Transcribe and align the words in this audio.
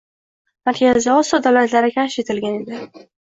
Markaziy 0.69 1.11
Osiyo 1.17 1.39
davlatlari 1.49 1.93
kashf 1.99 2.25
etilgan 2.25 2.57
edi. 2.63 3.07